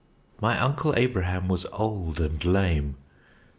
My 0.41 0.59
Uncle 0.59 0.95
Abraham 0.97 1.47
was 1.47 1.67
old 1.71 2.19
and 2.19 2.43
lame. 2.43 2.95